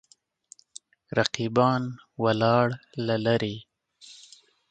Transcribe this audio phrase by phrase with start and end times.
[1.17, 1.83] رقیبان
[2.23, 2.65] ولاړ
[3.05, 3.55] له لرې.